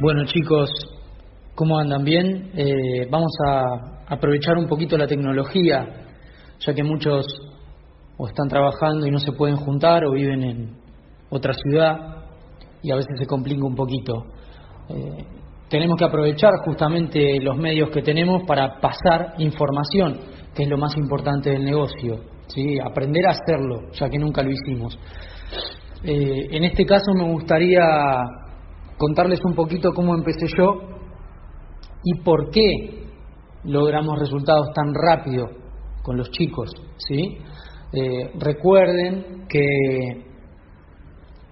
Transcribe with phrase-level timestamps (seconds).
[0.00, 0.70] Bueno chicos,
[1.56, 2.04] ¿cómo andan?
[2.04, 2.52] ¿Bien?
[2.54, 5.88] Eh, vamos a aprovechar un poquito la tecnología,
[6.60, 7.26] ya que muchos
[8.16, 10.76] o están trabajando y no se pueden juntar o viven en
[11.30, 12.26] otra ciudad
[12.80, 14.22] y a veces se complica un poquito.
[14.88, 15.24] Eh,
[15.68, 20.20] tenemos que aprovechar justamente los medios que tenemos para pasar información,
[20.54, 22.78] que es lo más importante del negocio, ¿sí?
[22.78, 24.96] aprender a hacerlo, ya que nunca lo hicimos.
[26.04, 27.82] Eh, en este caso me gustaría
[28.98, 30.98] contarles un poquito cómo empecé yo
[32.04, 33.06] y por qué
[33.64, 35.46] logramos resultados tan rápido
[36.02, 36.70] con los chicos.
[36.96, 37.38] ¿sí?
[37.92, 40.28] Eh, recuerden que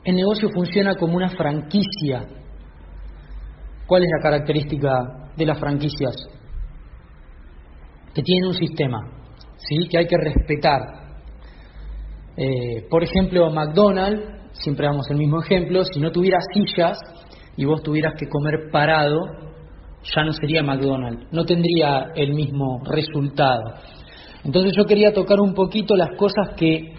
[0.04, 2.26] el negocio funciona como una franquicia.
[3.86, 6.14] ¿Cuál es la característica de las franquicias?
[8.14, 8.98] Que tienen un sistema,
[9.56, 9.88] ¿sí?
[9.88, 10.80] que hay que respetar.
[12.36, 16.98] Eh, por ejemplo, McDonald's, siempre damos el mismo ejemplo, si no tuviera sillas,
[17.56, 19.20] y vos tuvieras que comer parado,
[20.14, 23.62] ya no sería McDonald's, no tendría el mismo resultado.
[24.44, 26.94] Entonces yo quería tocar un poquito las cosas que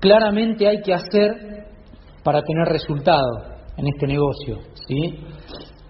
[0.00, 1.66] claramente hay que hacer
[2.22, 4.58] para tener resultado en este negocio.
[4.86, 5.18] ¿sí?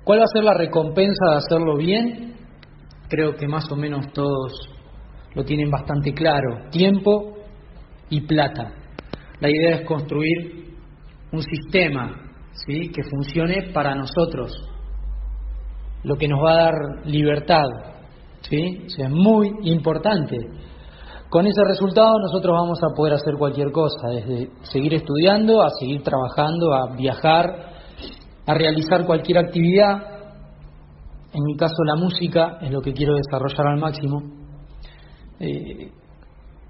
[0.02, 2.34] ¿Cuál va a ser la recompensa de hacerlo bien?
[3.08, 4.68] Creo que más o menos todos
[5.34, 6.68] lo tienen bastante claro.
[6.70, 7.34] Tiempo
[8.10, 8.72] y plata.
[9.40, 10.74] La idea es construir
[11.32, 12.16] un sistema
[12.66, 12.90] ¿sí?
[12.90, 14.52] que funcione para nosotros,
[16.02, 17.66] lo que nos va a dar libertad.
[18.42, 18.86] ¿sí?
[18.86, 20.36] es muy importante.
[21.28, 26.02] Con ese resultado nosotros vamos a poder hacer cualquier cosa, desde seguir estudiando, a seguir
[26.02, 27.72] trabajando, a viajar,
[28.46, 29.98] a realizar cualquier actividad.
[31.34, 34.22] En mi caso la música es lo que quiero desarrollar al máximo.
[35.38, 35.92] Eh,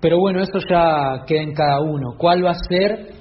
[0.01, 2.15] pero bueno, eso ya queda en cada uno.
[2.17, 3.15] ¿Cuál va a ser,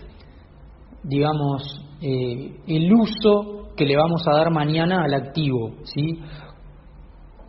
[1.03, 1.63] digamos,
[2.01, 6.19] eh, el uso que le vamos a dar mañana al activo, ¿sí?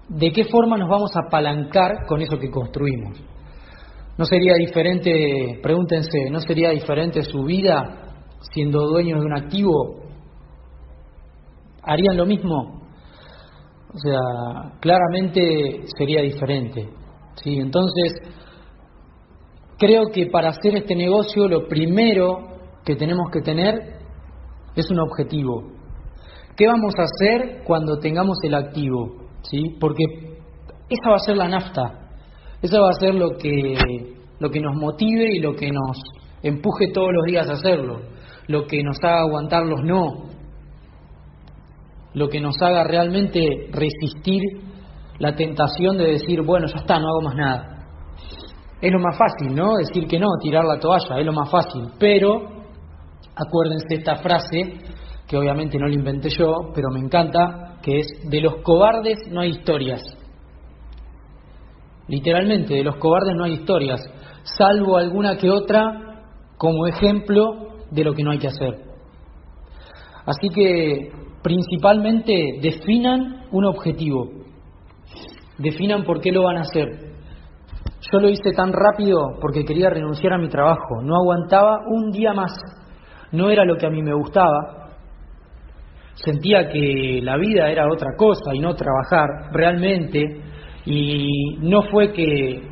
[0.08, 3.18] ¿De qué forma nos vamos a apalancar con eso que construimos?
[4.16, 8.16] ¿No sería diferente, pregúntense, ¿no sería diferente su vida
[8.52, 9.72] siendo dueños de un activo?
[11.82, 12.82] ¿Harían lo mismo?
[13.94, 16.88] O sea, claramente sería diferente.
[17.36, 17.58] ¿sí?
[17.58, 18.14] Entonces,
[19.78, 23.98] creo que para hacer este negocio lo primero que tenemos que tener
[24.74, 25.72] es un objetivo.
[26.56, 29.28] ¿Qué vamos a hacer cuando tengamos el activo?
[29.42, 29.76] ¿Sí?
[29.80, 30.04] Porque
[30.88, 32.10] esa va a ser la nafta,
[32.60, 33.76] esa va a ser lo que,
[34.40, 35.98] lo que nos motive y lo que nos
[36.42, 38.00] empuje todos los días a hacerlo,
[38.48, 40.28] lo que nos haga aguantar los no,
[42.14, 44.42] lo que nos haga realmente resistir
[45.18, 47.77] la tentación de decir, bueno, ya está, no hago más nada.
[48.80, 49.76] Es lo más fácil, ¿no?
[49.76, 52.58] Decir que no, tirar la toalla, es lo más fácil, pero
[53.38, 54.80] Acuérdense esta frase,
[55.28, 59.40] que obviamente no la inventé yo, pero me encanta, que es, de los cobardes no
[59.40, 60.02] hay historias.
[62.08, 64.00] Literalmente, de los cobardes no hay historias,
[64.42, 66.24] salvo alguna que otra
[66.56, 68.74] como ejemplo de lo que no hay que hacer.
[70.26, 74.30] Así que principalmente definan un objetivo,
[75.58, 77.07] definan por qué lo van a hacer.
[78.10, 82.32] Yo lo hice tan rápido porque quería renunciar a mi trabajo, no aguantaba un día
[82.32, 82.52] más.
[83.32, 84.88] No era lo que a mí me gustaba,
[86.14, 90.22] sentía que la vida era otra cosa y no trabajar realmente,
[90.84, 92.62] y no fue que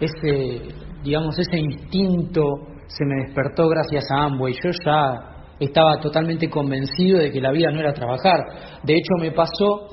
[0.00, 0.62] ese,
[1.02, 2.42] digamos, ese instinto
[2.86, 7.70] se me despertó gracias a Amway, yo ya estaba totalmente convencido de que la vida
[7.70, 8.40] no era trabajar.
[8.82, 9.88] De hecho, me pasó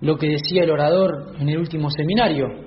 [0.00, 2.65] lo que decía el orador en el último seminario.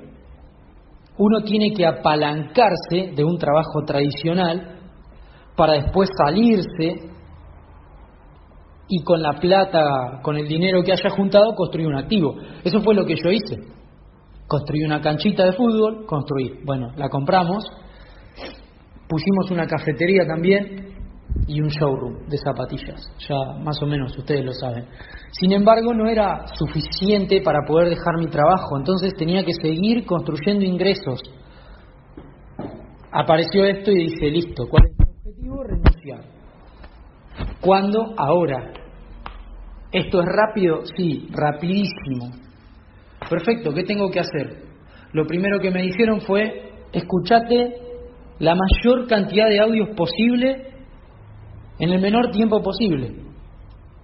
[1.19, 4.79] Uno tiene que apalancarse de un trabajo tradicional
[5.55, 7.09] para después salirse
[8.87, 12.35] y con la plata, con el dinero que haya juntado, construir un activo.
[12.63, 13.57] Eso fue lo que yo hice.
[14.47, 16.61] Construí una canchita de fútbol, construí.
[16.65, 17.65] Bueno, la compramos,
[19.07, 20.88] pusimos una cafetería también
[21.49, 23.01] y un showroom de zapatillas.
[23.27, 24.85] Ya más o menos ustedes lo saben.
[25.31, 30.63] Sin embargo, no era suficiente para poder dejar mi trabajo, entonces tenía que seguir construyendo
[30.63, 31.19] ingresos.
[33.11, 34.99] Apareció esto y dije, listo, ¿cuál es
[35.63, 36.19] renunciar.
[37.59, 38.13] ¿Cuándo?
[38.15, 38.73] Ahora.
[39.91, 40.81] ¿Esto es rápido?
[40.95, 42.31] Sí, rapidísimo.
[43.27, 44.63] Perfecto, ¿qué tengo que hacer?
[45.13, 47.73] Lo primero que me dijeron fue, escuchate
[48.37, 50.68] la mayor cantidad de audios posible
[51.79, 53.29] en el menor tiempo posible.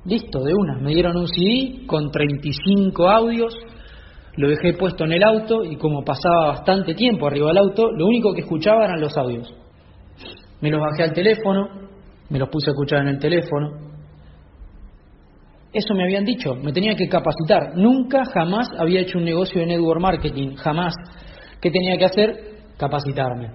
[0.06, 0.80] Listo, de una.
[0.80, 3.56] Me dieron un CD con 35 audios,
[4.38, 8.06] lo dejé puesto en el auto y como pasaba bastante tiempo arriba del auto, lo
[8.06, 9.54] único que escuchaba eran los audios.
[10.62, 11.68] Me los bajé al teléfono,
[12.30, 13.86] me los puse a escuchar en el teléfono.
[15.74, 17.76] eso me habían dicho, me tenía que capacitar.
[17.76, 20.94] Nunca, jamás había hecho un negocio de network marketing, jamás.
[21.62, 22.36] ¿Qué tenía que hacer?
[22.78, 23.52] Capacitarme.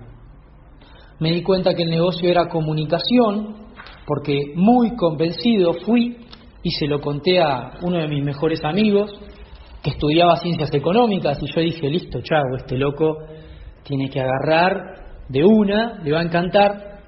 [1.19, 3.70] Me di cuenta que el negocio era comunicación,
[4.07, 6.17] porque muy convencido fui
[6.63, 9.11] y se lo conté a uno de mis mejores amigos,
[9.83, 13.19] que estudiaba ciencias económicas, y yo dije, listo, chavo, este loco
[13.83, 17.01] tiene que agarrar de una, le va a encantar.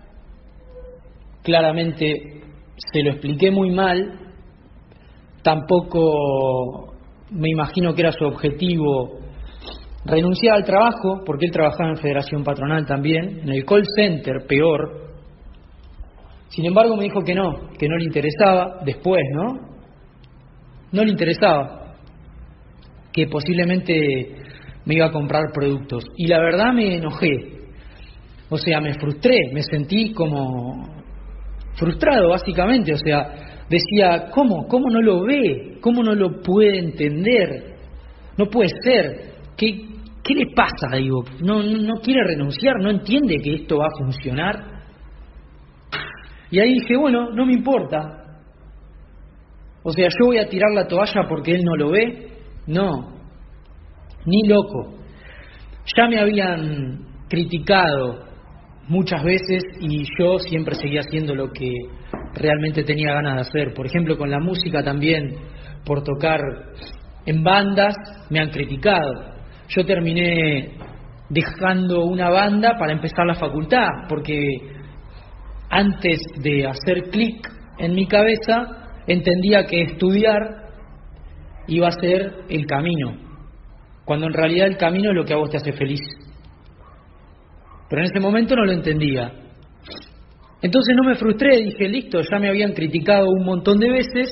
[1.43, 2.41] Claramente
[2.77, 4.19] se lo expliqué muy mal,
[5.43, 6.95] tampoco
[7.31, 9.19] me imagino que era su objetivo
[10.05, 15.02] renunciar al trabajo, porque él trabajaba en Federación Patronal también, en el call center, peor.
[16.55, 19.55] Sin embargo, me dijo que no, que no le interesaba, después, ¿no?
[20.93, 21.95] No le interesaba,
[23.11, 24.37] que posiblemente
[24.85, 26.05] me iba a comprar productos.
[26.19, 27.31] Y la verdad me enojé,
[28.51, 30.87] o sea, me frustré, me sentí como
[31.77, 34.67] frustrado, básicamente, o sea, decía, ¿cómo?
[34.69, 35.79] ¿Cómo no lo ve?
[35.81, 37.77] ¿Cómo no lo puede entender?
[38.37, 39.33] No puede ser.
[39.57, 39.87] ¿Qué,
[40.23, 40.99] qué le pasa?
[40.99, 44.72] Digo, no, no quiere renunciar, no entiende que esto va a funcionar.
[46.53, 48.41] Y ahí dije, bueno, no me importa.
[49.83, 52.29] O sea, yo voy a tirar la toalla porque él no lo ve.
[52.67, 53.15] No,
[54.27, 54.99] ni loco.
[55.97, 58.27] Ya me habían criticado
[58.87, 61.73] muchas veces y yo siempre seguía haciendo lo que
[62.35, 63.75] realmente tenía ganas de hacer.
[63.75, 65.35] Por ejemplo, con la música también,
[65.87, 66.41] por tocar
[67.25, 67.95] en bandas,
[68.29, 69.11] me han criticado.
[69.69, 70.75] Yo terminé
[71.31, 74.37] dejando una banda para empezar la facultad, porque
[75.73, 77.49] antes de hacer clic
[77.79, 80.39] en mi cabeza, entendía que estudiar
[81.67, 83.17] iba a ser el camino,
[84.05, 86.01] cuando en realidad el camino es lo que a vos te hace feliz.
[87.89, 89.33] Pero en ese momento no lo entendía.
[90.61, 94.31] Entonces no me frustré, dije, listo, ya me habían criticado un montón de veces,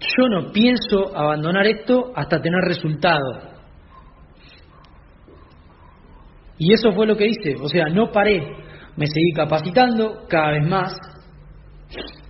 [0.00, 3.50] yo no pienso abandonar esto hasta tener resultado.
[6.56, 8.59] Y eso fue lo que hice, o sea, no paré,
[8.96, 10.96] me seguí capacitando cada vez más,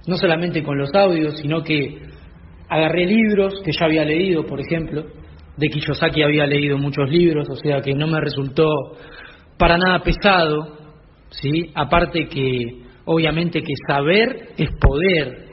[0.07, 1.99] no solamente con los audios, sino que
[2.69, 5.05] agarré libros que ya había leído, por ejemplo,
[5.57, 8.69] de Kiyosaki había leído muchos libros, o sea que no me resultó
[9.59, 10.79] para nada pesado,
[11.31, 11.71] ¿sí?
[11.75, 15.51] Aparte que obviamente que saber es poder,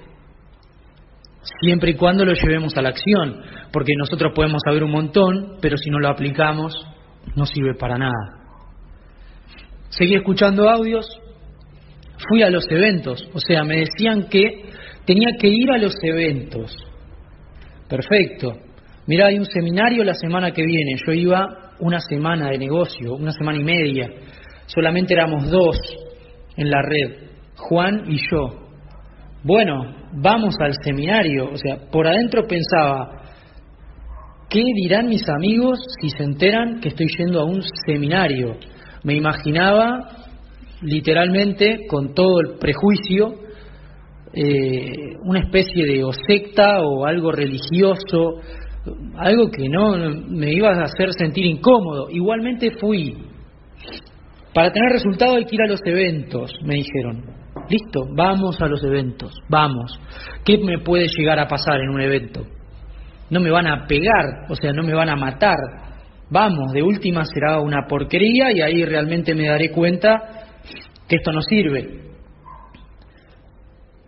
[1.62, 5.78] siempre y cuando lo llevemos a la acción, porque nosotros podemos saber un montón, pero
[5.78, 6.74] si no lo aplicamos
[7.36, 8.37] no sirve para nada.
[9.90, 11.06] Seguí escuchando audios,
[12.30, 14.66] fui a los eventos, o sea, me decían que
[15.06, 16.76] tenía que ir a los eventos.
[17.88, 18.54] Perfecto.
[19.06, 23.32] Mira, hay un seminario la semana que viene, yo iba una semana de negocio, una
[23.32, 24.10] semana y media
[24.68, 25.78] solamente éramos dos
[26.56, 28.68] en la red, Juan y yo.
[29.44, 33.24] Bueno, vamos al seminario, o sea, por adentro pensaba,
[34.50, 38.58] ¿qué dirán mis amigos si se enteran que estoy yendo a un seminario?
[39.08, 40.06] Me imaginaba
[40.82, 43.36] literalmente, con todo el prejuicio,
[44.34, 48.42] eh, una especie de o secta o algo religioso,
[49.16, 49.96] algo que no
[50.28, 52.10] me iba a hacer sentir incómodo.
[52.10, 53.16] Igualmente fui,
[54.54, 57.24] para tener resultado hay que ir a los eventos, me dijeron.
[57.70, 59.98] Listo, vamos a los eventos, vamos.
[60.44, 62.46] ¿Qué me puede llegar a pasar en un evento?
[63.30, 65.56] No me van a pegar, o sea, no me van a matar.
[66.30, 70.16] Vamos, de última será una porquería y ahí realmente me daré cuenta
[71.08, 72.08] que esto no sirve.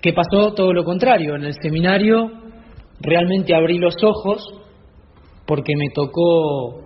[0.02, 0.54] ¿Qué pasó?
[0.54, 1.36] Todo lo contrario.
[1.36, 2.32] En el seminario
[3.02, 4.42] realmente abrí los ojos
[5.46, 6.84] porque me tocó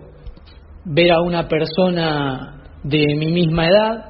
[0.84, 4.04] ver a una persona de mi misma edad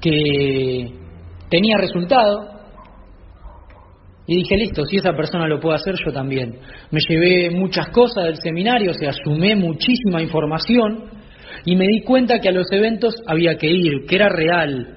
[0.00, 0.92] que
[1.48, 2.53] tenía resultado
[4.26, 6.58] y dije, listo, si esa persona lo puede hacer, yo también.
[6.90, 11.10] Me llevé muchas cosas del seminario, o sea, sumé muchísima información
[11.66, 14.96] y me di cuenta que a los eventos había que ir, que era real,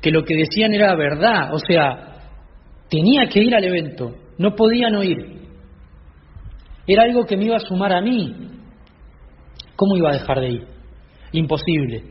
[0.00, 2.14] que lo que decían era verdad, o sea,
[2.90, 5.18] tenía que ir al evento, no podía no ir.
[6.86, 8.34] Era algo que me iba a sumar a mí.
[9.76, 10.66] ¿Cómo iba a dejar de ir?
[11.32, 12.02] Imposible.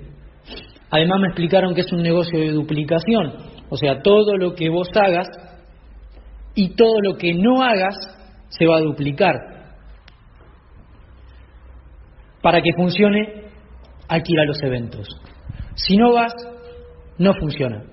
[0.90, 3.34] Además me explicaron que es un negocio de duplicación,
[3.70, 5.28] o sea, todo lo que vos hagas
[6.56, 7.96] y todo lo que no hagas
[8.50, 9.36] se va a duplicar.
[12.42, 13.46] Para que funcione
[14.08, 15.08] hay que ir a los eventos.
[15.76, 16.34] Si no vas,
[17.18, 17.84] no funciona.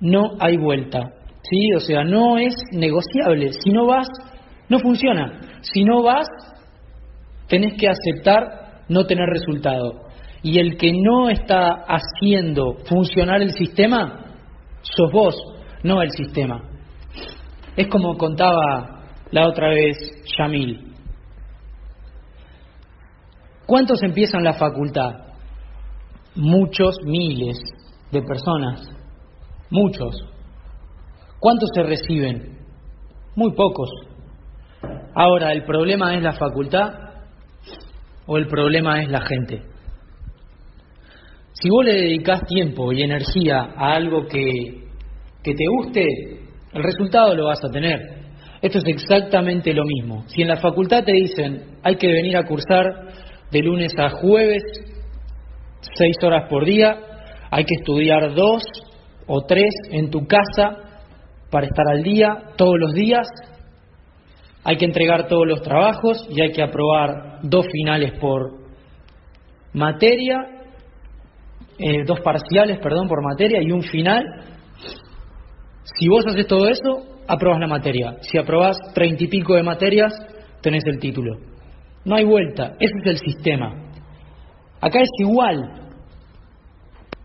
[0.00, 1.12] No hay vuelta.
[1.42, 1.74] ¿Sí?
[1.76, 3.52] O sea, no es negociable.
[3.52, 4.08] Si no vas,
[4.68, 5.58] no funciona.
[5.60, 6.26] Si no vas,
[7.48, 10.02] tenés que aceptar no tener resultado
[10.42, 14.24] y el que no está haciendo funcionar el sistema,
[14.82, 15.36] sos vos,
[15.84, 16.64] no el sistema.
[17.76, 19.96] Es como contaba la otra vez
[20.38, 20.92] Yamil.
[23.66, 25.12] ¿Cuántos empiezan la facultad?
[26.34, 27.58] Muchos, miles
[28.10, 28.82] de personas.
[29.70, 30.14] Muchos.
[31.38, 32.58] ¿Cuántos se reciben?
[33.34, 33.88] Muy pocos.
[35.14, 36.92] Ahora, ¿el problema es la facultad
[38.26, 39.62] o el problema es la gente?
[41.54, 44.88] Si vos le dedicás tiempo y energía a algo que,
[45.42, 46.06] que te guste,
[46.72, 48.00] el resultado lo vas a tener.
[48.60, 50.24] Esto es exactamente lo mismo.
[50.28, 52.84] Si en la facultad te dicen hay que venir a cursar
[53.50, 54.62] de lunes a jueves,
[55.94, 56.96] seis horas por día,
[57.50, 58.62] hay que estudiar dos
[59.26, 60.78] o tres en tu casa
[61.50, 63.28] para estar al día todos los días,
[64.64, 68.62] hay que entregar todos los trabajos y hay que aprobar dos finales por
[69.72, 70.38] materia,
[71.78, 74.24] eh, dos parciales, perdón, por materia y un final.
[75.84, 78.16] Si vos haces todo eso, aprobas la materia.
[78.20, 80.12] Si aprobás treinta y pico de materias,
[80.60, 81.32] tenés el título.
[82.04, 83.72] No hay vuelta, ese es el sistema.
[84.80, 85.82] Acá es igual.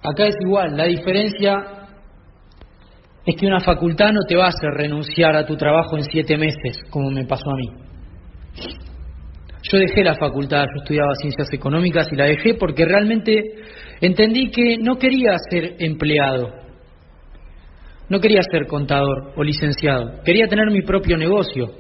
[0.04, 0.78] Acá es igual.
[0.78, 1.78] La diferencia
[3.26, 6.38] es que una facultad no te va a hacer renunciar a tu trabajo en siete
[6.38, 7.68] meses, como me pasó a mí.
[9.64, 13.44] Yo dejé la facultad, yo estudiaba ciencias económicas y la dejé porque realmente
[14.00, 16.54] entendí que no quería ser empleado,
[18.10, 21.72] no quería ser contador o licenciado, quería tener mi propio negocio.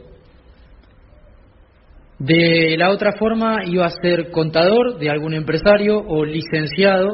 [2.19, 7.09] De la otra forma iba a ser contador de algún empresario o licenciado,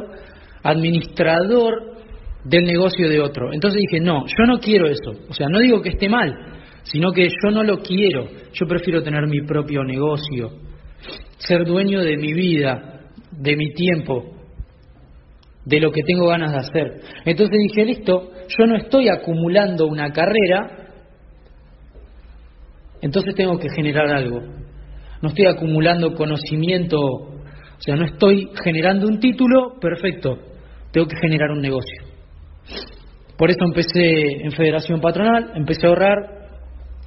[0.62, 1.94] administrador
[2.44, 3.52] del negocio de otro.
[3.52, 5.12] Entonces dije, no, yo no quiero eso.
[5.28, 6.34] O sea, no digo que esté mal,
[6.84, 8.26] sino que yo no lo quiero.
[8.52, 10.52] Yo prefiero tener mi propio negocio,
[11.36, 14.33] ser dueño de mi vida, de mi tiempo,
[15.64, 17.00] de lo que tengo ganas de hacer.
[17.24, 20.90] Entonces dije, listo, yo no estoy acumulando una carrera,
[23.00, 24.40] entonces tengo que generar algo.
[25.22, 30.38] No estoy acumulando conocimiento, o sea, no estoy generando un título, perfecto,
[30.92, 32.04] tengo que generar un negocio.
[33.36, 36.16] Por eso empecé en Federación Patronal, empecé a ahorrar,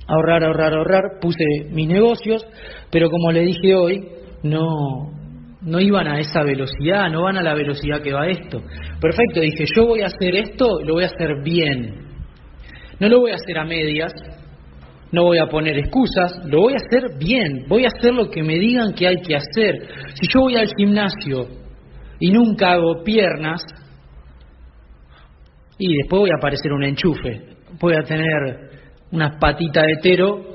[0.07, 2.45] ahorrar, ahorrar, ahorrar, puse mis negocios,
[2.91, 4.07] pero como le dije hoy,
[4.43, 5.16] no,
[5.67, 8.61] no iban a esa velocidad, no van a la velocidad que va esto.
[9.01, 12.07] Perfecto, dije, yo voy a hacer esto, lo voy a hacer bien.
[13.01, 14.13] No lo voy a hacer a medias,
[15.11, 18.43] no voy a poner excusas, lo voy a hacer bien, voy a hacer lo que
[18.43, 19.89] me digan que hay que hacer.
[20.13, 21.47] Si yo voy al gimnasio
[22.17, 23.61] y nunca hago piernas,
[25.77, 27.41] y después voy a aparecer un enchufe.
[27.79, 28.69] Voy a tener
[29.11, 30.45] unas patitas de tero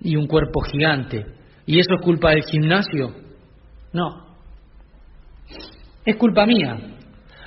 [0.00, 1.26] y un cuerpo gigante.
[1.66, 3.27] ¿Y eso es culpa del gimnasio?
[3.92, 4.26] No.
[6.04, 6.76] Es culpa mía.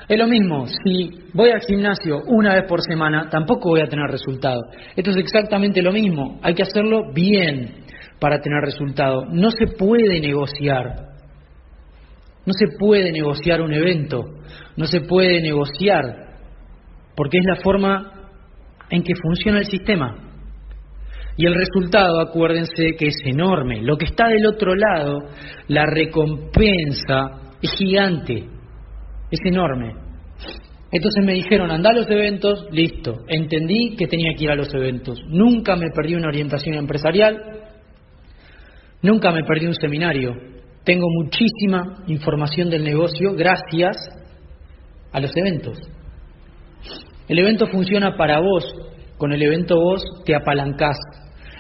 [0.08, 4.10] Es lo mismo, si voy al gimnasio una vez por semana, tampoco voy a tener
[4.10, 4.62] resultado.
[4.96, 6.40] Esto es exactamente lo mismo.
[6.44, 7.86] Hay que hacerlo bien
[8.20, 9.26] para tener resultado.
[9.26, 11.12] No se puede negociar.
[12.46, 14.26] No se puede negociar un evento.
[14.76, 16.32] No se puede negociar
[17.16, 18.12] porque es la forma
[18.90, 20.31] en que funciona el sistema.
[21.38, 23.82] Y el resultado, acuérdense que es enorme.
[23.82, 25.20] Lo que está del otro lado,
[25.68, 28.46] la recompensa es gigante,
[29.32, 29.94] es enorme.
[30.92, 33.22] Entonces me dijeron, anda a los eventos, listo.
[33.28, 35.20] Entendí que tenía que ir a los eventos.
[35.28, 37.42] Nunca me perdí una orientación empresarial,
[39.02, 40.36] nunca me perdí un seminario.
[40.84, 43.96] Tengo muchísima información del negocio gracias
[45.14, 45.78] a los eventos.
[47.30, 48.66] El evento funciona para vos,
[49.22, 50.98] con el evento vos te apalancás.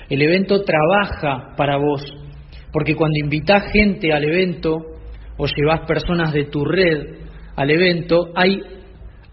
[0.09, 2.03] El evento trabaja para vos,
[2.73, 4.77] porque cuando invitás gente al evento
[5.37, 7.19] o llevas personas de tu red
[7.55, 8.61] al evento, hay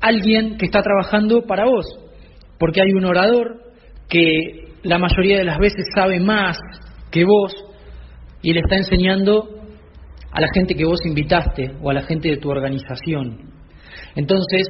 [0.03, 1.87] alguien que está trabajando para vos,
[2.59, 3.63] porque hay un orador
[4.11, 6.59] que la mayoría de las veces sabe más
[7.11, 7.55] que vos
[8.43, 9.49] y le está enseñando
[10.33, 13.39] a la gente que vos invitaste o a la gente de tu organización.
[14.15, 14.67] Entonces,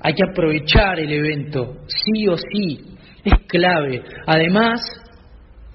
[0.00, 2.92] hay que aprovechar el evento, sí o sí,
[3.24, 4.02] es clave.
[4.26, 4.80] Además,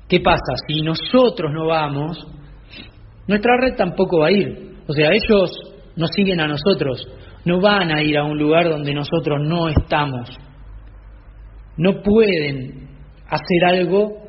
[0.07, 0.53] ¿qué pasa?
[0.67, 2.17] Si nosotros no vamos,
[3.27, 4.75] nuestra red tampoco va a ir.
[4.87, 5.51] O sea, ellos
[5.95, 7.07] nos siguen a nosotros,
[7.45, 10.29] no van a ir a un lugar donde nosotros no estamos.
[11.77, 12.89] No pueden
[13.27, 14.27] hacer algo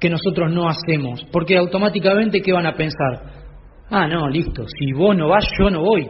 [0.00, 3.40] que nosotros no hacemos, porque automáticamente, ¿qué van a pensar?
[3.90, 6.06] Ah, no, listo, si vos no vas, yo no voy.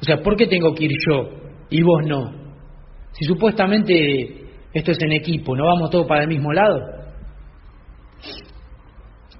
[0.00, 1.28] O sea, ¿por qué tengo que ir yo
[1.70, 2.32] y vos no?
[3.12, 6.78] Si supuestamente esto es en equipo, ¿no vamos todos para el mismo lado?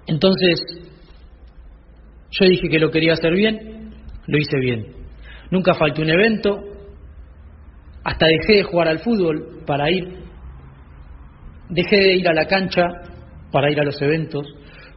[0.07, 0.61] Entonces,
[2.31, 3.93] yo dije que lo quería hacer bien,
[4.27, 4.87] lo hice bien.
[5.51, 6.61] Nunca falté un evento,
[8.05, 10.19] hasta dejé de jugar al fútbol para ir,
[11.69, 12.83] dejé de ir a la cancha
[13.53, 14.47] para ir a los eventos,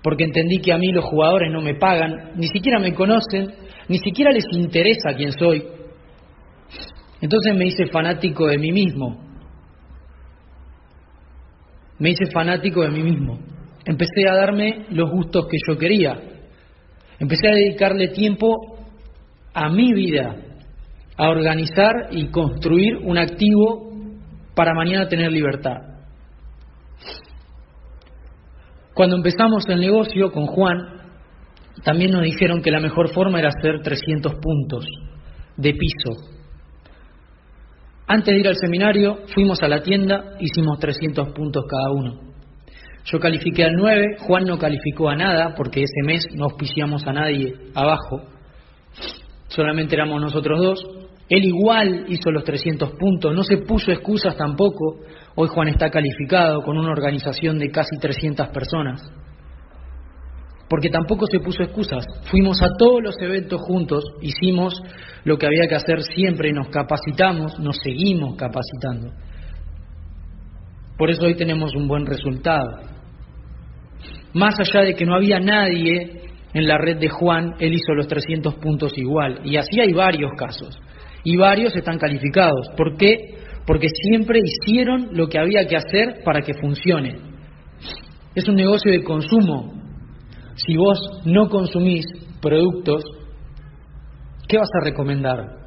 [0.01, 3.53] porque entendí que a mí los jugadores no me pagan, ni siquiera me conocen,
[3.87, 5.63] ni siquiera les interesa quién soy.
[7.21, 9.32] Entonces me hice fanático de mí mismo.
[12.03, 13.39] Me hice fanático de mí mismo.
[13.85, 16.19] Empecé a darme los gustos que yo quería.
[17.17, 18.57] Empecé a dedicarle tiempo
[19.53, 20.35] a mi vida,
[21.15, 23.89] a organizar y construir un activo
[24.53, 25.77] para mañana tener libertad.
[28.93, 30.79] Cuando empezamos el negocio con Juan,
[31.85, 34.85] también nos dijeron que la mejor forma era hacer 300 puntos
[35.55, 36.32] de piso.
[38.07, 42.19] Antes de ir al seminario, fuimos a la tienda, hicimos 300 puntos cada uno.
[43.05, 47.13] Yo califiqué al 9, Juan no calificó a nada, porque ese mes no auspiciamos a
[47.13, 48.21] nadie abajo,
[49.47, 50.87] solamente éramos nosotros dos.
[51.29, 54.99] Él igual hizo los 300 puntos, no se puso excusas tampoco.
[55.35, 59.01] Hoy Juan está calificado con una organización de casi 300 personas.
[60.73, 62.03] Porque tampoco se puso excusas.
[62.31, 64.81] Fuimos a todos los eventos juntos, hicimos
[65.23, 69.13] lo que había que hacer siempre, nos capacitamos, nos seguimos capacitando.
[70.97, 72.79] Por eso hoy tenemos un buen resultado.
[74.33, 76.23] Más allá de que no había nadie
[76.55, 79.41] en la red de Juan, él hizo los 300 puntos igual.
[79.43, 80.75] Y así hay varios casos
[81.23, 82.67] y varios están calificados.
[82.75, 83.35] ¿Por qué?
[83.67, 87.19] Porque siempre hicieron lo que había que hacer para que funcione.
[88.33, 89.82] Es un negocio de consumo.
[90.55, 92.05] Si vos no consumís
[92.41, 93.03] productos,
[94.47, 95.63] ¿qué vas a recomendar?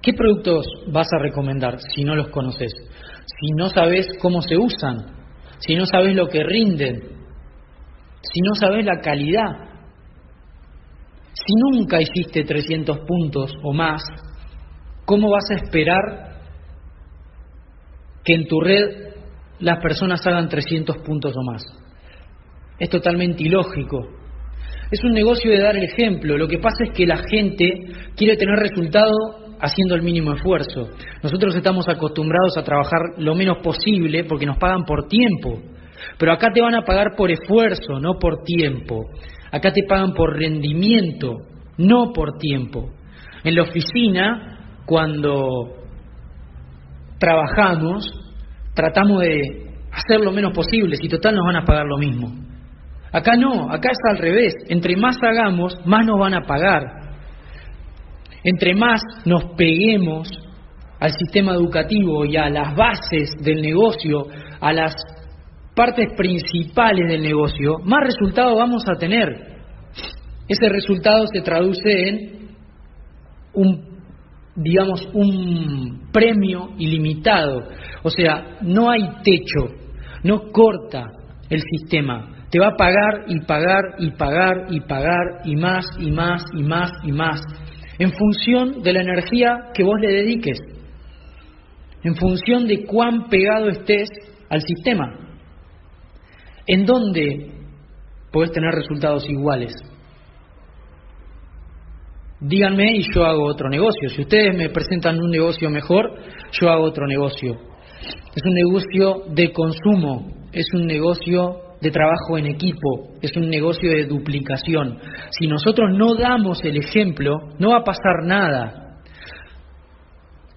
[0.00, 2.72] ¿Qué productos vas a recomendar si no los conoces?
[3.26, 4.98] Si no sabes cómo se usan,
[5.58, 7.12] si no sabes lo que rinden,
[8.22, 9.70] si no sabes la calidad.
[11.34, 14.02] Si nunca hiciste 300 puntos o más,
[15.04, 16.40] ¿cómo vas a esperar
[18.24, 19.14] que en tu red
[19.58, 21.81] las personas hagan 300 puntos o más?
[22.82, 24.08] Es totalmente ilógico.
[24.90, 26.36] Es un negocio de dar el ejemplo.
[26.36, 27.70] Lo que pasa es que la gente
[28.16, 29.12] quiere tener resultado
[29.60, 30.88] haciendo el mínimo esfuerzo.
[31.22, 35.62] Nosotros estamos acostumbrados a trabajar lo menos posible porque nos pagan por tiempo.
[36.18, 39.04] Pero acá te van a pagar por esfuerzo, no por tiempo.
[39.52, 41.36] Acá te pagan por rendimiento,
[41.78, 42.90] no por tiempo.
[43.44, 45.76] En la oficina, cuando
[47.20, 48.10] trabajamos,
[48.74, 52.51] tratamos de hacer lo menos posible, si total nos van a pagar lo mismo.
[53.12, 54.54] Acá no, acá es al revés.
[54.68, 56.82] Entre más hagamos, más nos van a pagar.
[58.42, 60.28] Entre más nos peguemos
[60.98, 64.26] al sistema educativo y a las bases del negocio,
[64.60, 64.94] a las
[65.74, 69.28] partes principales del negocio, más resultado vamos a tener.
[70.48, 72.48] Ese resultado se traduce en
[73.54, 73.92] un
[74.54, 77.68] digamos un premio ilimitado,
[78.02, 79.74] o sea, no hay techo,
[80.24, 81.10] no corta
[81.48, 86.10] el sistema, te va a pagar y pagar y pagar y pagar y más y
[86.10, 87.40] más y más y más,
[87.98, 90.58] en función de la energía que vos le dediques,
[92.04, 94.10] en función de cuán pegado estés
[94.50, 95.18] al sistema.
[96.66, 97.52] ¿En dónde
[98.30, 99.72] puedes tener resultados iguales?
[102.38, 104.10] Díganme y yo hago otro negocio.
[104.10, 106.18] Si ustedes me presentan un negocio mejor,
[106.60, 107.56] yo hago otro negocio.
[108.34, 113.90] Es un negocio de consumo, es un negocio de trabajo en equipo, es un negocio
[113.90, 114.98] de duplicación.
[115.30, 119.00] Si nosotros no damos el ejemplo, no va a pasar nada.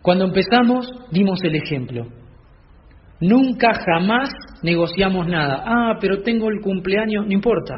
[0.04, 2.06] Cuando empezamos, dimos el ejemplo.
[3.20, 4.30] Nunca jamás
[4.62, 5.64] negociamos nada.
[5.66, 7.74] Ah, pero tengo el cumpleaños, no importa.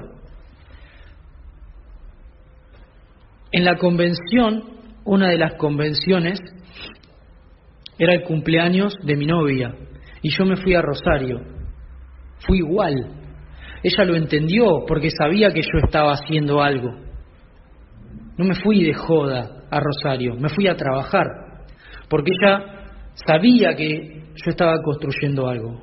[3.53, 4.62] En la convención,
[5.05, 6.39] una de las convenciones
[7.97, 9.73] era el cumpleaños de mi novia
[10.21, 11.39] y yo me fui a Rosario.
[12.45, 13.16] Fui igual.
[13.84, 16.90] Ella lo entendió porque sabía que yo estaba haciendo algo.
[18.38, 21.26] No me fui de joda a Rosario, me fui a trabajar
[22.10, 22.66] porque ella
[23.26, 25.82] sabía que yo estaba construyendo algo.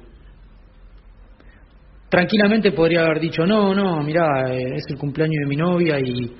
[2.08, 6.36] Tranquilamente podría haber dicho, no, no, mira, eh, es el cumpleaños de mi novia y,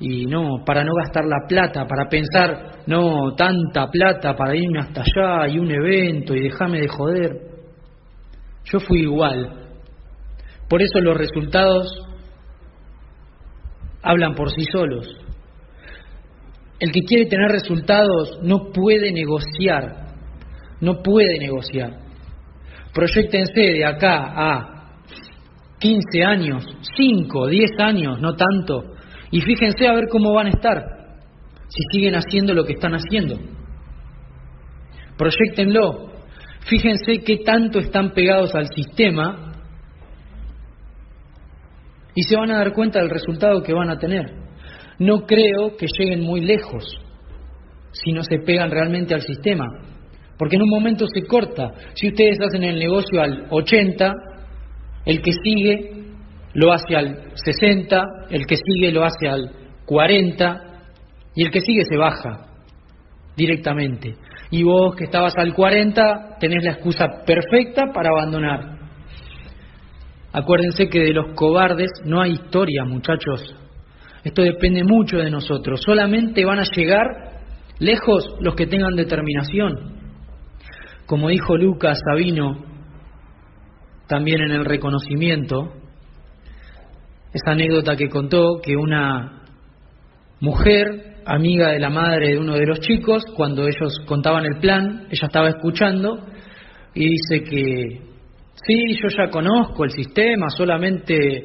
[0.00, 5.02] y no, para no gastar la plata, para pensar, no, tanta plata para irme hasta
[5.02, 7.32] allá y un evento y déjame de joder.
[8.64, 9.63] Yo fui igual.
[10.74, 11.86] Por eso los resultados
[14.02, 15.06] hablan por sí solos.
[16.80, 20.16] El que quiere tener resultados no puede negociar
[20.80, 22.00] no puede negociar.
[22.92, 24.98] Proyectense de acá a
[25.78, 28.96] 15 años, 5, 10 años, no tanto,
[29.30, 30.82] y fíjense a ver cómo van a estar
[31.68, 33.38] si siguen haciendo lo que están haciendo.
[35.16, 36.10] Proyectenlo.
[36.66, 39.52] Fíjense qué tanto están pegados al sistema
[42.14, 44.30] y se van a dar cuenta del resultado que van a tener.
[44.98, 46.84] No creo que lleguen muy lejos
[47.92, 49.66] si no se pegan realmente al sistema,
[50.38, 51.72] porque en un momento se corta.
[51.94, 54.12] Si ustedes hacen el negocio al 80,
[55.06, 56.04] el que sigue
[56.54, 59.50] lo hace al 60, el que sigue lo hace al
[59.86, 60.62] 40
[61.34, 62.46] y el que sigue se baja
[63.36, 64.14] directamente.
[64.50, 68.73] Y vos que estabas al 40 tenés la excusa perfecta para abandonar.
[70.34, 73.54] Acuérdense que de los cobardes no hay historia, muchachos.
[74.24, 75.80] Esto depende mucho de nosotros.
[75.80, 77.06] Solamente van a llegar
[77.78, 79.94] lejos los que tengan determinación.
[81.06, 82.64] Como dijo Lucas Sabino,
[84.08, 85.72] también en el reconocimiento,
[87.32, 89.44] esa anécdota que contó que una
[90.40, 95.06] mujer, amiga de la madre de uno de los chicos, cuando ellos contaban el plan,
[95.12, 96.26] ella estaba escuchando
[96.92, 98.13] y dice que
[98.66, 101.44] Sí, yo ya conozco el sistema, solamente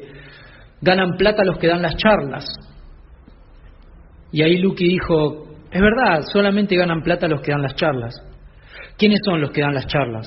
[0.80, 2.46] ganan plata los que dan las charlas.
[4.32, 8.14] Y ahí Lucky dijo, es verdad, solamente ganan plata los que dan las charlas.
[8.96, 10.26] ¿Quiénes son los que dan las charlas?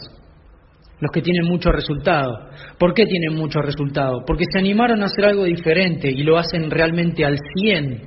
[0.99, 2.49] Los que tienen mucho resultado.
[2.77, 4.23] ¿Por qué tienen mucho resultado?
[4.25, 8.01] Porque se animaron a hacer algo diferente y lo hacen realmente al 100.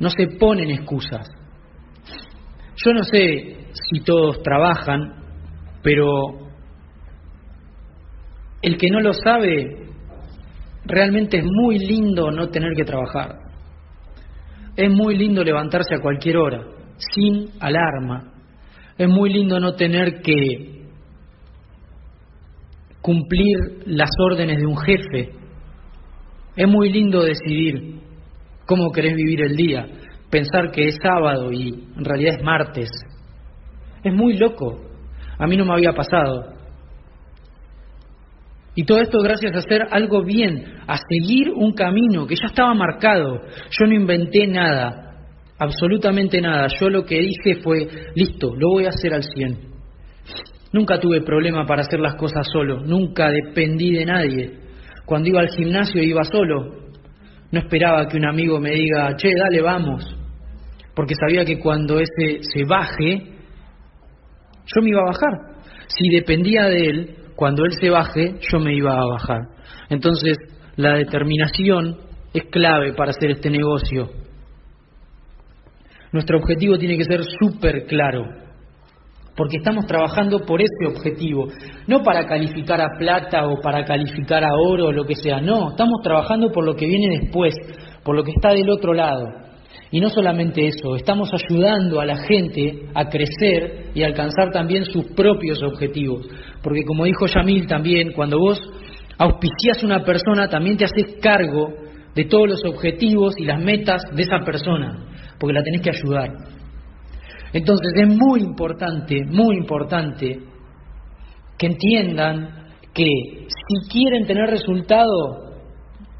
[0.00, 1.26] No se ponen excusas.
[2.76, 5.22] Yo no sé si todos trabajan,
[5.82, 6.43] pero
[8.64, 9.76] el que no lo sabe,
[10.86, 13.36] realmente es muy lindo no tener que trabajar.
[14.74, 16.64] Es muy lindo levantarse a cualquier hora,
[16.96, 18.32] sin alarma.
[18.96, 20.86] Es muy lindo no tener que
[23.02, 25.32] cumplir las órdenes de un jefe.
[26.56, 28.00] Es muy lindo decidir
[28.66, 29.86] cómo querés vivir el día,
[30.30, 32.88] pensar que es sábado y en realidad es martes.
[34.02, 34.80] Es muy loco.
[35.38, 36.63] A mí no me había pasado.
[38.74, 42.74] Y todo esto gracias a hacer algo bien, a seguir un camino que ya estaba
[42.74, 43.42] marcado.
[43.70, 45.16] Yo no inventé nada,
[45.58, 46.66] absolutamente nada.
[46.80, 49.74] Yo lo que dije fue, listo, lo voy a hacer al 100.
[50.72, 54.58] Nunca tuve problema para hacer las cosas solo, nunca dependí de nadie.
[55.04, 56.82] Cuando iba al gimnasio iba solo.
[57.52, 60.04] No esperaba que un amigo me diga, che, dale, vamos.
[60.94, 63.34] Porque sabía que cuando ese se baje,
[64.66, 65.54] yo me iba a bajar.
[65.86, 69.40] Si dependía de él, cuando él se baje, yo me iba a bajar.
[69.90, 70.36] Entonces,
[70.76, 71.98] la determinación
[72.32, 74.10] es clave para hacer este negocio.
[76.12, 78.24] Nuestro objetivo tiene que ser súper claro,
[79.36, 81.48] porque estamos trabajando por ese objetivo,
[81.88, 85.70] no para calificar a plata o para calificar a oro o lo que sea, no,
[85.70, 87.54] estamos trabajando por lo que viene después,
[88.04, 89.26] por lo que está del otro lado.
[89.90, 95.06] Y no solamente eso, estamos ayudando a la gente a crecer y alcanzar también sus
[95.14, 96.26] propios objetivos.
[96.62, 98.60] Porque como dijo Yamil también, cuando vos
[99.18, 101.74] auspicias una persona, también te haces cargo
[102.14, 105.06] de todos los objetivos y las metas de esa persona,
[105.38, 106.30] porque la tenés que ayudar.
[107.52, 110.40] Entonces es muy importante, muy importante
[111.56, 113.06] que entiendan que
[113.48, 115.43] si quieren tener resultado,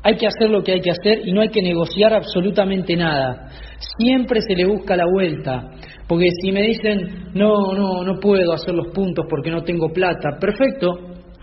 [0.07, 3.49] hay que hacer lo que hay que hacer y no hay que negociar absolutamente nada.
[3.97, 5.71] Siempre se le busca la vuelta.
[6.07, 10.37] Porque si me dicen, no, no, no puedo hacer los puntos porque no tengo plata,
[10.39, 10.91] perfecto,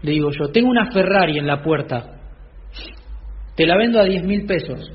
[0.04, 2.20] le digo yo, tengo una Ferrari en la puerta,
[3.56, 4.92] te la vendo a 10 mil pesos,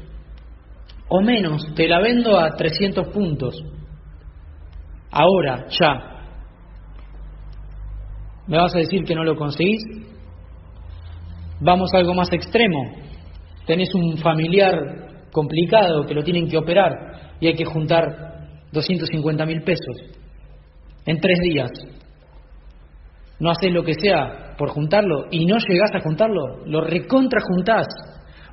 [1.08, 3.60] o menos, te la vendo a 300 puntos,
[5.10, 6.12] ahora, ya.
[8.46, 9.82] ¿Me vas a decir que no lo conseguís?
[11.60, 13.05] Vamos a algo más extremo.
[13.66, 16.92] Tenés un familiar complicado que lo tienen que operar
[17.40, 18.36] y hay que juntar
[18.72, 19.96] 250 mil pesos
[21.04, 21.70] en tres días.
[23.38, 27.86] No haces lo que sea por juntarlo y no llegás a juntarlo, lo recontra juntás,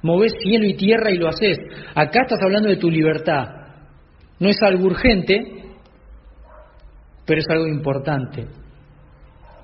[0.01, 1.57] movés cielo y tierra y lo haces.
[1.95, 3.45] Acá estás hablando de tu libertad.
[4.39, 5.41] No es algo urgente,
[7.25, 8.47] pero es algo importante.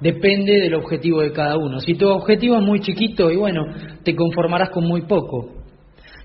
[0.02, 1.80] Depende del objetivo de cada uno.
[1.80, 3.66] Si tu objetivo es muy chiquito y bueno,
[4.04, 5.64] te conformarás con muy poco.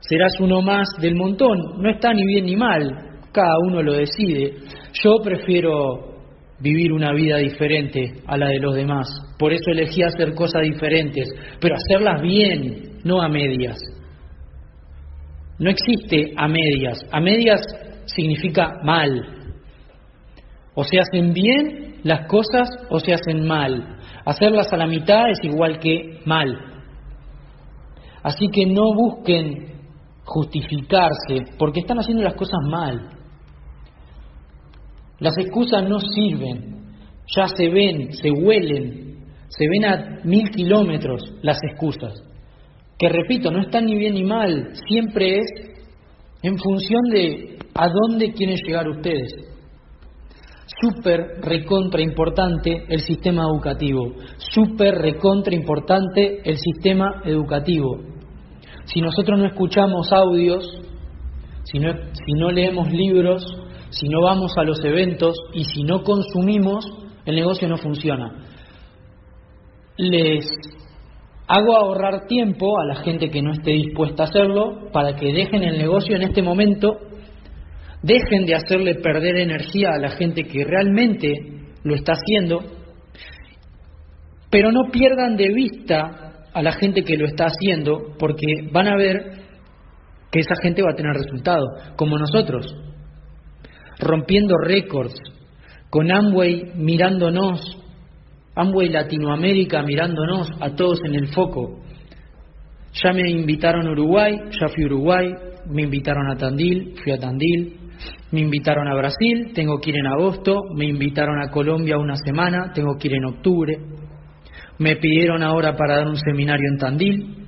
[0.00, 1.82] Serás uno más del montón.
[1.82, 4.54] No está ni bien ni mal cada uno lo decide.
[5.02, 6.14] Yo prefiero
[6.60, 9.08] vivir una vida diferente a la de los demás.
[9.38, 11.28] Por eso elegí hacer cosas diferentes,
[11.60, 13.76] pero hacerlas bien, no a medias.
[15.58, 17.04] No existe a medias.
[17.12, 17.60] A medias
[18.06, 19.10] significa mal.
[20.74, 23.98] O se hacen bien las cosas o se hacen mal.
[24.24, 26.56] Hacerlas a la mitad es igual que mal.
[28.22, 29.74] Así que no busquen
[30.24, 33.10] justificarse porque están haciendo las cosas mal.
[35.18, 36.94] Las excusas no sirven,
[37.34, 39.04] ya se ven, se huelen.
[39.48, 42.12] Se ven a mil kilómetros las excusas,
[42.98, 45.46] que repito, no están ni bien ni mal, siempre es
[46.42, 49.53] en función de a dónde quieren llegar ustedes.
[50.84, 54.12] Súper recontra importante el sistema educativo,
[54.52, 58.00] súper recontra importante el sistema educativo.
[58.84, 60.62] Si nosotros no escuchamos audios,
[61.64, 63.42] si no, si no leemos libros,
[63.88, 66.84] si no vamos a los eventos y si no consumimos,
[67.24, 68.44] el negocio no funciona.
[69.96, 70.44] Les
[71.46, 75.62] hago ahorrar tiempo a la gente que no esté dispuesta a hacerlo para que dejen
[75.62, 76.98] el negocio en este momento,
[78.04, 81.32] dejen de hacerle perder energía a la gente que realmente
[81.84, 82.60] lo está haciendo,
[84.50, 88.96] pero no pierdan de vista a la gente que lo está haciendo porque van a
[88.96, 89.44] ver
[90.30, 91.64] que esa gente va a tener resultado,
[91.96, 92.66] como nosotros,
[93.98, 95.14] rompiendo récords,
[95.88, 97.60] con Amway mirándonos,
[98.54, 101.80] Amway Latinoamérica mirándonos a todos en el foco.
[103.02, 105.34] Ya me invitaron a Uruguay, ya fui a Uruguay,
[105.70, 107.83] me invitaron a Tandil, fui a Tandil,
[108.30, 112.72] me invitaron a Brasil, tengo que ir en agosto, me invitaron a Colombia una semana,
[112.72, 113.78] tengo que ir en octubre,
[114.78, 117.46] me pidieron ahora para dar un seminario en Tandil,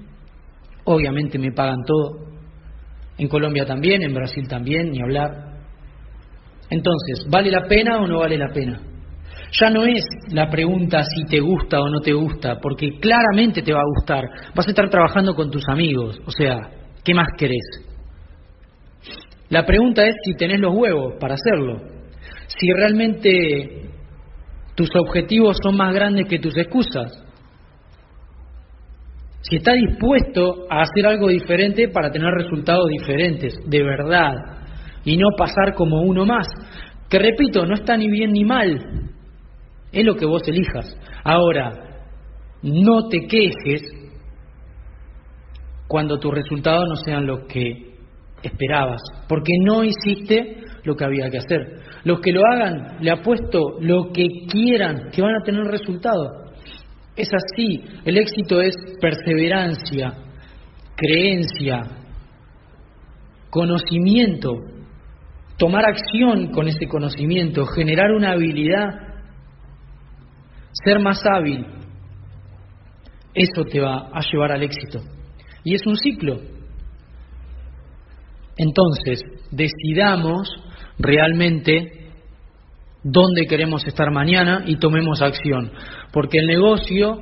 [0.84, 2.26] obviamente me pagan todo,
[3.18, 5.30] en Colombia también, en Brasil también, ni hablar.
[6.70, 8.80] Entonces, ¿vale la pena o no vale la pena?
[9.52, 13.72] Ya no es la pregunta si te gusta o no te gusta, porque claramente te
[13.72, 14.24] va a gustar.
[14.54, 16.70] Vas a estar trabajando con tus amigos, o sea,
[17.04, 17.85] ¿qué más querés?
[19.48, 21.80] La pregunta es si tenés los huevos para hacerlo.
[22.48, 23.90] Si realmente
[24.74, 27.26] tus objetivos son más grandes que tus excusas
[29.48, 34.34] si está dispuesto a hacer algo diferente para tener resultados diferentes, de verdad,
[35.04, 36.48] y no pasar como uno más,
[37.08, 38.80] que repito, no está ni bien ni mal,
[39.92, 40.98] es lo que vos elijas.
[41.22, 41.72] Ahora,
[42.62, 43.82] no te quejes
[45.86, 47.94] cuando tus resultados no sean los que
[48.42, 51.80] esperabas, porque no hiciste lo que había que hacer.
[52.04, 56.28] Los que lo hagan, le apuesto lo que quieran, que van a tener resultados.
[57.16, 60.12] Es así, el éxito es perseverancia,
[60.94, 61.82] creencia,
[63.50, 64.52] conocimiento,
[65.56, 68.90] tomar acción con ese conocimiento, generar una habilidad,
[70.72, 71.66] ser más hábil.
[73.34, 75.00] Eso te va a llevar al éxito.
[75.64, 76.55] Y es un ciclo.
[78.56, 80.48] Entonces, decidamos
[80.98, 82.10] realmente
[83.02, 85.72] dónde queremos estar mañana y tomemos acción.
[86.12, 87.20] Porque el negocio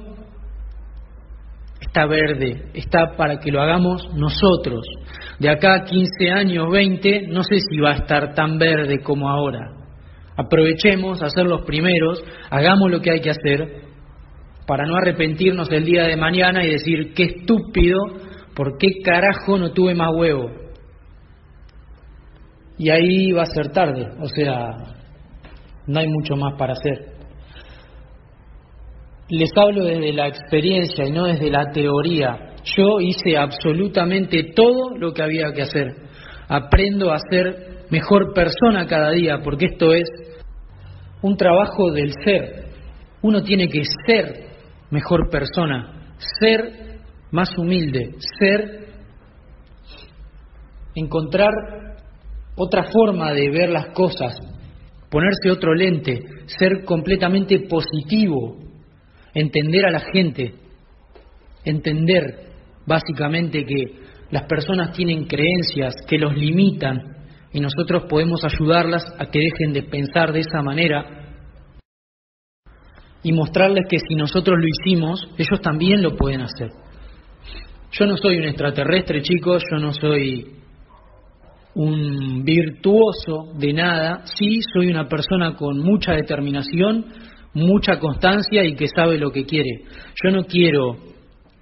[1.80, 4.84] está verde, está para que lo hagamos nosotros.
[5.38, 9.28] De acá a 15 años, 20, no sé si va a estar tan verde como
[9.28, 9.60] ahora.
[10.36, 13.84] Aprovechemos a ser los primeros, hagamos lo que hay que hacer
[14.66, 17.98] para no arrepentirnos el día de mañana y decir, qué estúpido,
[18.54, 20.63] ¿por qué carajo no tuve más huevo?
[22.76, 24.94] Y ahí va a ser tarde, o sea,
[25.86, 27.14] no hay mucho más para hacer.
[29.28, 32.54] Les hablo desde la experiencia y no desde la teoría.
[32.76, 35.94] Yo hice absolutamente todo lo que había que hacer.
[36.48, 40.08] Aprendo a ser mejor persona cada día, porque esto es
[41.22, 42.64] un trabajo del ser.
[43.22, 44.44] Uno tiene que ser
[44.90, 48.84] mejor persona, ser más humilde, ser
[50.94, 51.50] encontrar
[52.56, 54.36] otra forma de ver las cosas,
[55.10, 58.58] ponerse otro lente, ser completamente positivo,
[59.34, 60.54] entender a la gente,
[61.64, 62.22] entender
[62.86, 67.14] básicamente que las personas tienen creencias que los limitan
[67.52, 71.24] y nosotros podemos ayudarlas a que dejen de pensar de esa manera
[73.22, 76.70] y mostrarles que si nosotros lo hicimos, ellos también lo pueden hacer.
[77.92, 80.63] Yo no soy un extraterrestre, chicos, yo no soy
[81.74, 87.06] un virtuoso de nada, sí soy una persona con mucha determinación,
[87.52, 89.82] mucha constancia y que sabe lo que quiere.
[90.22, 90.96] Yo no quiero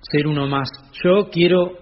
[0.01, 0.69] ser uno más,
[1.03, 1.73] yo quiero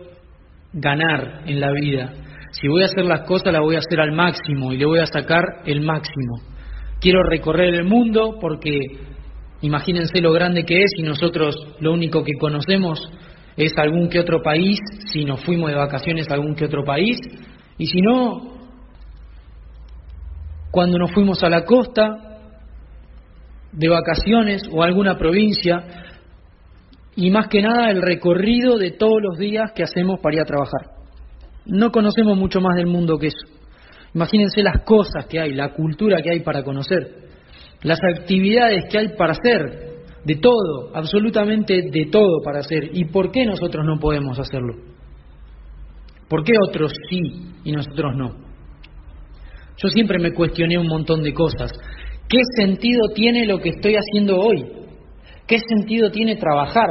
[0.73, 2.12] ganar en la vida.
[2.53, 5.01] Si voy a hacer las cosas, las voy a hacer al máximo y le voy
[5.01, 6.40] a sacar el máximo.
[7.01, 8.79] Quiero recorrer el mundo porque
[9.62, 13.01] imagínense lo grande que es y nosotros lo único que conocemos
[13.57, 14.79] es algún que otro país,
[15.12, 17.16] si nos fuimos de vacaciones a algún que otro país,
[17.81, 18.43] y si no,
[20.71, 22.38] cuando nos fuimos a la costa
[23.73, 25.83] de vacaciones o a alguna provincia,
[27.16, 30.45] y más que nada el recorrido de todos los días que hacemos para ir a
[30.45, 30.90] trabajar.
[31.64, 33.47] No conocemos mucho más del mundo que eso.
[34.12, 37.31] Imagínense las cosas que hay, la cultura que hay para conocer,
[37.83, 39.88] las actividades que hay para hacer.
[40.23, 42.90] de todo, absolutamente de todo para hacer.
[42.93, 44.89] ¿Y por qué nosotros no podemos hacerlo?
[46.31, 47.21] ¿Por qué otros sí
[47.64, 48.37] y nosotros no?
[49.77, 51.73] Yo siempre me cuestioné un montón de cosas.
[52.29, 54.64] ¿Qué sentido tiene lo que estoy haciendo hoy?
[55.49, 56.88] ¿Qué sentido tiene trabajar?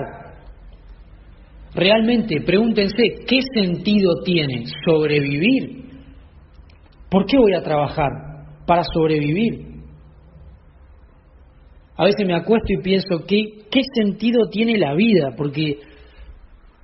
[1.73, 5.85] Realmente, pregúntense, ¿qué sentido tiene sobrevivir?
[7.09, 8.09] ¿Por qué voy a trabajar?
[8.67, 9.69] Para sobrevivir.
[11.95, 15.35] A veces me acuesto y pienso, ¿qué, qué sentido tiene la vida?
[15.37, 15.79] Porque,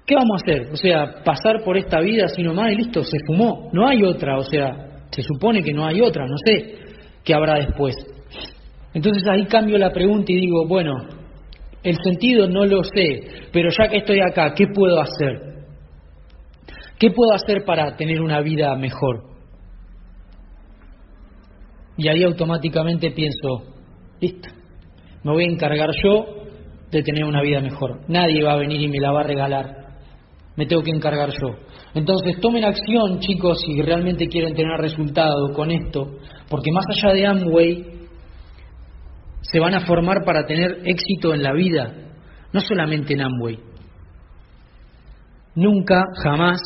[0.06, 0.72] ¿qué vamos a hacer?
[0.72, 3.70] O sea, pasar por esta vida así nomás y listo, se fumó.
[3.74, 6.76] No hay otra, o sea, se supone que no hay otra, no sé
[7.24, 7.96] qué habrá después.
[8.94, 10.94] Entonces ahí cambio la pregunta y digo, bueno,
[11.84, 15.56] el sentido no lo sé, pero ya que estoy acá, ¿qué puedo hacer?
[16.98, 19.36] ¿Qué puedo hacer para tener una vida mejor?
[21.98, 23.74] Y ahí automáticamente pienso,
[24.20, 24.50] listo,
[25.24, 26.26] me voy a encargar yo
[26.92, 28.02] de tener una vida mejor.
[28.08, 29.85] Nadie va a venir y me la va a regalar.
[30.56, 31.56] Me tengo que encargar yo.
[31.94, 36.18] Entonces tomen acción, chicos, si realmente quieren tener resultado con esto,
[36.50, 37.96] porque más allá de Amway,
[39.42, 41.94] se van a formar para tener éxito en la vida,
[42.52, 43.60] no solamente en Amway.
[45.56, 46.60] Nunca, jamás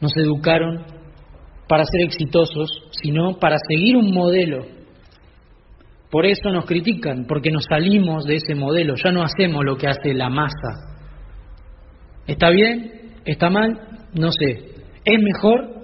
[0.00, 0.84] nos educaron
[1.68, 4.66] para ser exitosos, sino para seguir un modelo.
[6.10, 9.86] Por eso nos critican, porque nos salimos de ese modelo, ya no hacemos lo que
[9.86, 10.91] hace la masa.
[12.26, 13.12] ¿Está bien?
[13.24, 13.80] ¿Está mal?
[14.14, 14.72] No sé.
[15.04, 15.82] ¿Es mejor?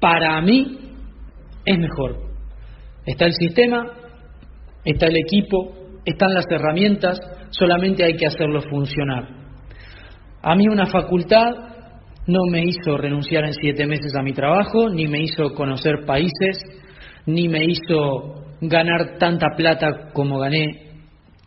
[0.00, 0.78] Para mí
[1.64, 2.30] es mejor.
[3.04, 3.86] Está el sistema,
[4.84, 7.18] está el equipo, están las herramientas,
[7.50, 9.28] solamente hay que hacerlo funcionar.
[10.42, 11.52] A mí una facultad
[12.26, 16.62] no me hizo renunciar en siete meses a mi trabajo, ni me hizo conocer países,
[17.26, 20.66] ni me hizo ganar tanta plata como gané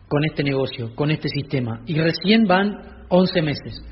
[0.08, 1.80] con este negocio, con este sistema.
[1.86, 3.82] Y recién van 11 meses.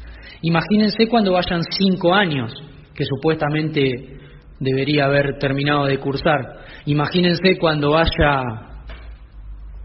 [0.42, 2.53] Imagínense cuando vayan cinco años,
[2.94, 4.18] que supuestamente
[4.59, 6.40] debería haber terminado de cursar.
[6.87, 8.42] Imagínense cuando vaya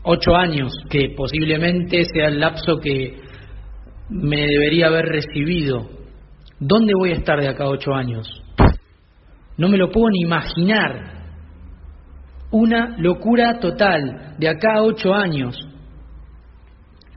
[0.04, 3.20] ocho años, que posiblemente sea el lapso que
[4.10, 5.90] me debería haber recibido.
[6.60, 8.28] ¿Dónde voy a estar de acá a ocho años?
[9.58, 11.18] No me lo puedo ni imaginar.
[12.52, 15.58] Una locura total de acá a ocho años.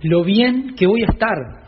[0.03, 1.60] Lo bien que voy a estar.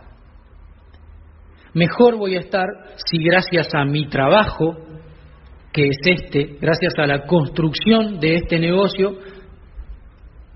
[1.74, 4.76] Mejor voy a estar si gracias a mi trabajo,
[5.72, 9.16] que es este, gracias a la construcción de este negocio,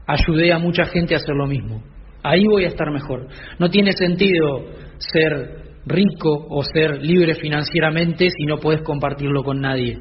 [0.07, 1.83] ayudé a mucha gente a hacer lo mismo.
[2.23, 3.29] Ahí voy a estar mejor.
[3.59, 4.67] No tiene sentido
[4.99, 9.99] ser rico o ser libre financieramente si no puedes compartirlo con nadie.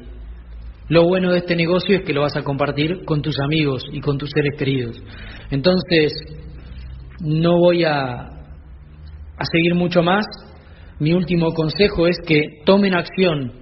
[0.88, 4.00] Lo bueno de este negocio es que lo vas a compartir con tus amigos y
[4.00, 5.02] con tus seres queridos.
[5.50, 6.12] Entonces,
[7.20, 10.24] no voy a, a seguir mucho más.
[10.98, 13.52] Mi último consejo es que tomen acción.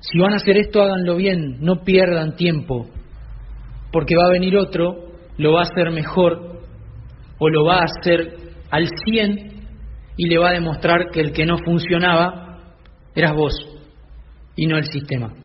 [0.00, 2.86] Si van a hacer esto, háganlo bien, no pierdan tiempo,
[3.90, 5.04] porque va a venir otro
[5.36, 6.60] lo va a hacer mejor
[7.38, 8.36] o lo va a hacer
[8.70, 9.52] al 100
[10.16, 12.58] y le va a demostrar que el que no funcionaba
[13.14, 13.54] eras vos
[14.56, 15.43] y no el sistema.